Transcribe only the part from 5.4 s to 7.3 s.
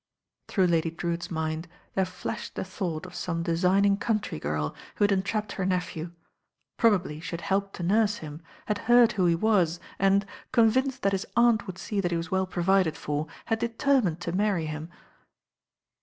her nephew. Probably she